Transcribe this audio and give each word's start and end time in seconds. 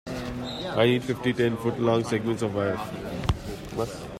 I 0.07 0.85
need 0.87 1.03
fifty 1.03 1.31
ten-foot-long 1.31 2.05
segments 2.05 2.41
of 2.41 2.55
wire. 2.55 3.99